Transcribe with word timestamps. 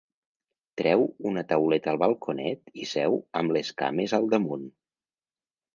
Treu 0.81 1.03
una 1.33 1.43
tauleta 1.51 1.91
al 1.93 2.01
balconet 2.05 2.75
i 2.85 2.89
seu 2.95 3.21
amb 3.43 3.55
les 3.59 3.73
cames 3.85 4.19
al 4.21 4.31
damunt. 4.35 4.71